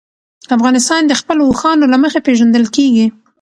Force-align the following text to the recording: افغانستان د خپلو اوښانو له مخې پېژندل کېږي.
افغانستان 0.55 1.01
د 1.07 1.13
خپلو 1.19 1.41
اوښانو 1.45 1.85
له 1.93 1.97
مخې 2.03 2.19
پېژندل 2.27 2.65
کېږي. 2.75 3.05